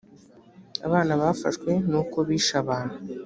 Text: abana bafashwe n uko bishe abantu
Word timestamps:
abana 0.87 1.13
bafashwe 1.21 1.71
n 1.89 1.91
uko 2.01 2.17
bishe 2.27 2.53
abantu 2.63 2.95